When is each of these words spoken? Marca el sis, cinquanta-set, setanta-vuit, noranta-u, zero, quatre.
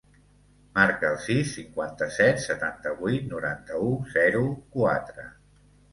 Marca 0.77 1.11
el 1.15 1.19
sis, 1.25 1.51
cinquanta-set, 1.57 2.41
setanta-vuit, 2.45 3.27
noranta-u, 3.35 3.95
zero, 4.17 4.43
quatre. 4.79 5.29